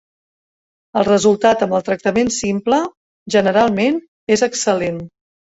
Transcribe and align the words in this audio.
El 1.01 1.05
resultat 1.07 1.61
amb 1.65 1.75
el 1.79 1.83
tractament 1.91 2.33
simple 2.37 2.81
generalment 3.37 4.01
és 4.39 4.49
excel·lent. 4.49 4.99